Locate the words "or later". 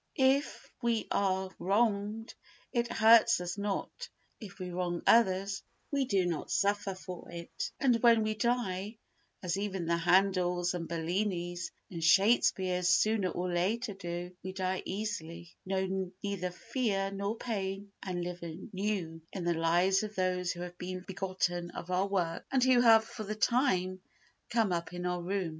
13.29-13.93